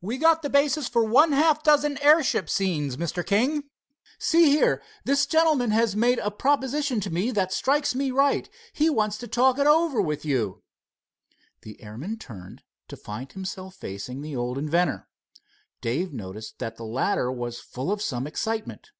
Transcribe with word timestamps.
"We 0.00 0.16
got 0.16 0.40
the 0.40 0.48
basis 0.48 0.88
for 0.88 1.04
one 1.04 1.32
half 1.32 1.62
dozen 1.62 1.98
airship 1.98 2.48
scenes, 2.48 2.96
Mr. 2.96 3.22
King. 3.22 3.64
See 4.18 4.48
here, 4.48 4.82
this 5.04 5.26
gentleman 5.26 5.70
has 5.72 5.94
made 5.94 6.18
a 6.20 6.30
proposition 6.30 6.98
to 7.00 7.10
me 7.10 7.30
that 7.32 7.52
strikes 7.52 7.94
me 7.94 8.10
right. 8.10 8.48
He 8.72 8.88
wants 8.88 9.18
to 9.18 9.28
talk 9.28 9.58
it 9.58 9.66
over 9.66 10.00
with 10.00 10.24
you." 10.24 10.62
The 11.60 11.78
airman 11.82 12.16
turned 12.16 12.62
to 12.88 12.96
find 12.96 13.30
himself 13.30 13.74
facing 13.74 14.22
the 14.22 14.34
old 14.34 14.56
inventor. 14.56 15.08
Dave 15.82 16.10
noticed 16.10 16.58
that 16.58 16.76
the 16.78 16.86
latter 16.86 17.30
was 17.30 17.60
full 17.60 17.92
of 17.92 18.00
some 18.00 18.26
excitement. 18.26 18.92